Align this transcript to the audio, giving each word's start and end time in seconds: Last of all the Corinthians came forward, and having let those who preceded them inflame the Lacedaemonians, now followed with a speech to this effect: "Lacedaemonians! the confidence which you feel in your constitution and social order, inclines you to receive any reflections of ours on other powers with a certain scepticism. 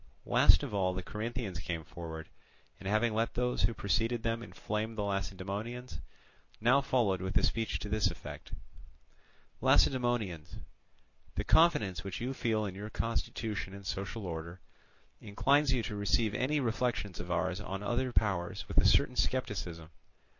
Last 0.25 0.63
of 0.63 0.73
all 0.73 0.95
the 0.95 1.03
Corinthians 1.03 1.59
came 1.59 1.83
forward, 1.83 2.27
and 2.79 2.89
having 2.89 3.13
let 3.13 3.35
those 3.35 3.61
who 3.61 3.75
preceded 3.75 4.23
them 4.23 4.41
inflame 4.41 4.95
the 4.95 5.03
Lacedaemonians, 5.03 5.99
now 6.59 6.81
followed 6.81 7.21
with 7.21 7.37
a 7.37 7.43
speech 7.43 7.77
to 7.77 7.87
this 7.87 8.09
effect: 8.09 8.51
"Lacedaemonians! 9.61 10.55
the 11.35 11.43
confidence 11.43 12.03
which 12.03 12.19
you 12.19 12.33
feel 12.33 12.65
in 12.65 12.73
your 12.73 12.89
constitution 12.89 13.75
and 13.75 13.85
social 13.85 14.25
order, 14.25 14.59
inclines 15.19 15.71
you 15.71 15.83
to 15.83 15.95
receive 15.95 16.33
any 16.33 16.59
reflections 16.59 17.19
of 17.19 17.29
ours 17.29 17.61
on 17.61 17.83
other 17.83 18.11
powers 18.11 18.67
with 18.67 18.79
a 18.79 18.85
certain 18.87 19.15
scepticism. 19.15 19.91